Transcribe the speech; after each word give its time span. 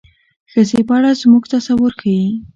د 0.03 0.03
ښځې 0.51 0.79
په 0.87 0.93
اړه 0.97 1.09
زموږ 1.21 1.43
تصور 1.53 1.91
ښيي. 1.99 2.27